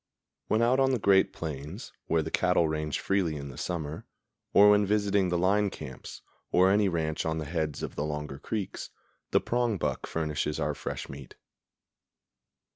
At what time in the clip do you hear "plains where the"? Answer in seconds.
1.31-2.31